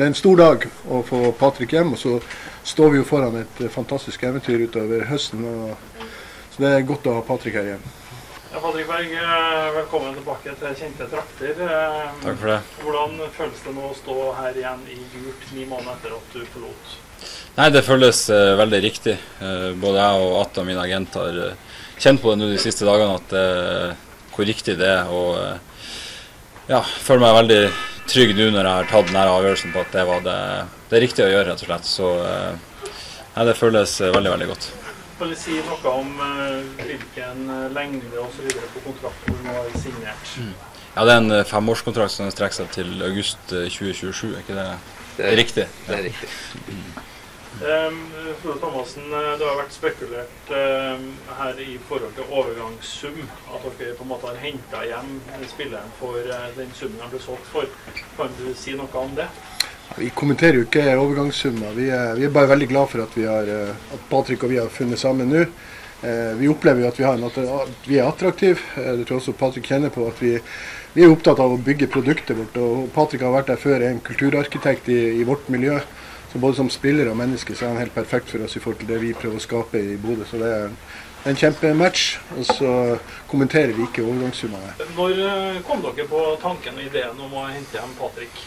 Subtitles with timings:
[0.00, 1.90] det er en stor dag å få Patrick hjem.
[1.92, 2.14] Og så
[2.64, 5.42] står vi jo foran et fantastisk eventyr utover høsten.
[5.44, 6.06] Og,
[6.54, 7.84] så det er godt å ha Patrick her igjen.
[8.50, 9.12] Ja, Patrick Berg,
[9.76, 11.60] velkommen tilbake til kjente trakter.
[12.22, 12.56] Takk for det.
[12.80, 16.48] Hvordan føles det nå å stå her igjen i gult ni måneder etter at du
[16.54, 16.96] forlot?
[17.58, 19.18] Nei, Det føles uh, veldig riktig.
[19.42, 22.88] Uh, både jeg og Atta, min agent, har uh, kjent på det nå de siste
[22.88, 23.36] dagene at
[24.32, 25.12] hvor riktig det er.
[25.12, 25.36] Og
[26.70, 27.62] ja, føler meg veldig
[28.10, 30.38] trygg nå når jeg har tatt denne avgjørelsen på at det var det,
[30.90, 31.88] det riktige å gjøre, rett og slett.
[31.88, 32.10] Så
[33.36, 34.70] ja, det føles veldig, veldig godt.
[35.20, 36.10] Kan du si noe om
[36.80, 37.44] hvilken
[37.76, 40.34] lengde og så videre på kontrakten du har signert?
[40.40, 40.54] Mm.
[40.96, 44.66] Ja, Det er en femårskontrakt som strekker seg til august 2027, er ikke det,
[45.18, 45.68] det er riktig?
[45.86, 46.32] Det er riktig.
[47.58, 47.96] Um,
[48.42, 51.02] Frode Thomassen, det har vært spekulert um,
[51.36, 53.18] her i forhold til overgangssum.
[53.50, 55.18] At dere på en måte har henta hjem
[55.50, 57.68] spilleren for uh, den summen han ble solgt for.
[58.16, 59.26] Kan du si noe om det?
[59.98, 61.74] Vi kommenterer jo ikke overgangssummer.
[61.76, 65.02] Vi, vi, er bare veldig glad for at, har, at Patrick og vi har funnet
[65.02, 65.44] sammen nå.
[66.38, 68.62] Vi opplever jo at vi, at vi er attraktive.
[68.76, 70.06] Det tror jeg også Patrick kjenner på.
[70.08, 70.36] at vi,
[70.94, 72.56] vi er opptatt av å bygge produktet vårt.
[72.62, 75.80] og Patrick har vært der før, er en kulturarkitekt i, i vårt miljø.
[76.32, 78.82] Så både som spiller og menneske så er han helt perfekt for oss i forhold
[78.82, 80.26] til det vi prøver å skape i Bodø.
[80.30, 80.68] Så det er
[81.26, 82.04] en kjempematch.
[82.36, 82.74] Og så
[83.30, 84.76] kommenterer vi ikke overgangssummene.
[84.94, 88.44] Når eh, kom dere på tanken og ideen om å hente hjem Patrick?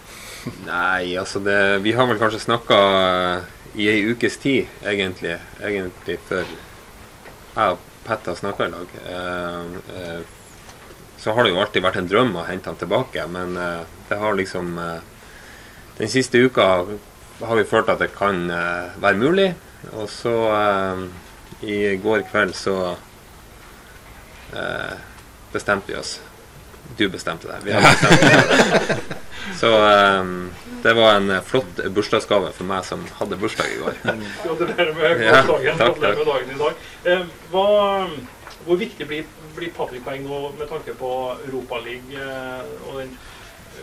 [0.70, 2.80] Nei, altså det, Vi har vel kanskje snakka
[3.78, 5.38] i ei ukes tid, egentlig.
[5.62, 8.92] Egentlig før jeg og Pet har snakka i lag.
[9.06, 9.64] Eh,
[10.00, 10.20] eh,
[11.20, 14.18] så har det jo alltid vært en drøm å hente han tilbake, men eh, det
[14.18, 15.00] har liksom eh,
[16.00, 16.64] Den siste uka
[17.46, 19.54] har vi følt at det kan uh, være mulig.
[19.92, 21.04] Og så uh,
[21.64, 22.76] i går kveld så
[24.52, 24.94] uh,
[25.52, 26.18] bestemte vi oss.
[26.98, 27.64] Du bestemte deg.
[27.64, 29.18] Vi har bestemt det.
[29.56, 29.70] Så
[30.84, 33.98] det var en flott bursdagsgave for meg som hadde bursdag i går.
[34.44, 37.26] Gratulerer med ja, Gratulerer med dagen i dag.
[37.52, 37.66] Hva,
[38.66, 41.12] hvor viktig blir, blir Patrick Poeng nå med tanke på
[41.48, 43.14] Europaligaen og den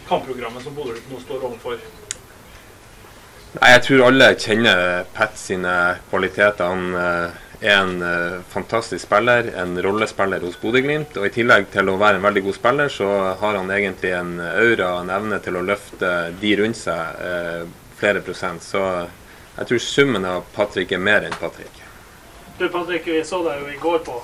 [0.07, 1.81] kampprogrammet som Bodø nå står overfor?
[3.55, 5.73] Nei, Jeg tror alle kjenner Pat sine
[6.09, 6.67] kvaliteter.
[6.67, 11.15] Han eh, er en eh, fantastisk spiller, en rollespiller hos Bodø-Glimt.
[11.17, 13.07] Og i tillegg til å være en veldig god spiller, så
[13.39, 17.61] har han egentlig en aura, en evne til å løfte de rundt seg eh,
[17.97, 18.65] flere prosent.
[18.65, 18.81] Så
[19.57, 21.83] jeg tror summen av Patrick er mer enn Patrick.
[22.57, 24.17] Du Patrick, vi så deg jo i går på,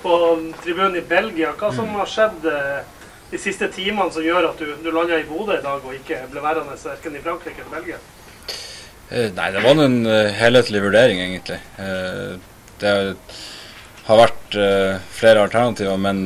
[0.00, 0.16] på
[0.64, 1.52] tribunen i Belgia.
[1.58, 2.48] Hva som har skjedd
[3.30, 6.24] de siste timene som gjør at du, du landa i Bodø i dag og ikke
[6.32, 8.00] ble værende verken i Frankrike eller Belgia?
[9.10, 11.58] Eh, nei, det var en uh, helhetlig vurdering, egentlig.
[11.80, 12.38] Uh,
[12.80, 12.92] det
[14.06, 14.56] har vært
[15.14, 16.24] flere alternativer, men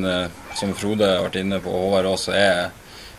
[0.57, 2.71] som Frode har vært inne på, og Håvard også, er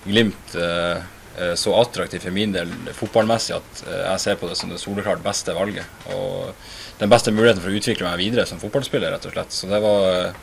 [0.06, 5.22] Glimt så attraktiv for min del fotballmessig at jeg ser på det som det soleklart
[5.22, 5.86] beste valget.
[6.16, 6.56] Og
[7.02, 9.54] den beste muligheten for å utvikle meg videre som fotballspiller, rett og slett.
[9.54, 10.34] Så det var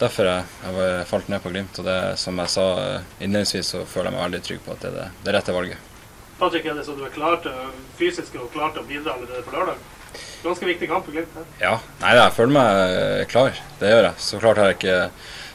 [0.00, 0.50] derfor jeg,
[0.80, 1.78] jeg falt ned på Glimt.
[1.78, 2.68] Og det, som jeg sa
[3.20, 5.91] innledningsvis, så føler jeg meg veldig trygg på at det er det, det rette valget.
[6.42, 7.54] Patrick, er det så du er klar til
[7.94, 9.76] fysisk og klar til å bidra allerede på lørdag?
[10.42, 11.36] Ganske viktig kamp for Glimt.
[11.60, 13.60] Ja, nei, jeg føler meg klar.
[13.78, 14.16] Det gjør jeg.
[14.24, 14.96] Så klart har jeg ikke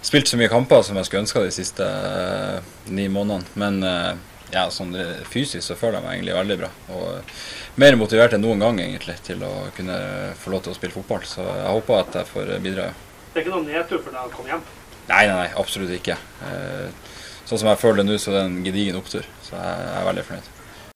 [0.07, 3.51] spilt så mye kamper som jeg skulle ønska de siste uh, ni månedene.
[3.59, 4.95] Men uh, ja, sånn
[5.27, 6.73] fysisk så føler jeg meg egentlig veldig bra.
[6.95, 7.35] Og
[7.83, 10.01] mer motivert enn noen gang egentlig til å kunne
[10.39, 11.27] få lov til å spille fotball.
[11.27, 12.93] Så jeg håper at jeg får bidra.
[13.33, 14.67] Det er ikke noen nedtur for deg å komme hjem?
[15.11, 16.15] Nei, nei, nei absolutt ikke.
[16.39, 16.87] Uh,
[17.43, 19.27] sånn som jeg føler det nå, så det er en gedigen opptur.
[19.43, 20.53] Så jeg er veldig fornøyd.